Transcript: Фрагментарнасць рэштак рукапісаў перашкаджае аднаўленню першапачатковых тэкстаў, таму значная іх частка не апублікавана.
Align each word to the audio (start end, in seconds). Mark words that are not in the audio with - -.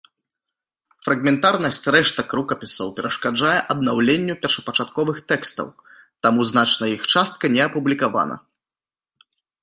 Фрагментарнасць 1.07 1.81
рэштак 1.95 2.29
рукапісаў 2.37 2.87
перашкаджае 2.97 3.59
аднаўленню 3.73 4.33
першапачатковых 4.45 5.17
тэкстаў, 5.33 5.67
таму 6.27 6.47
значная 6.53 6.89
іх 6.97 7.03
частка 7.17 7.45
не 7.57 7.61
апублікавана. 7.67 8.35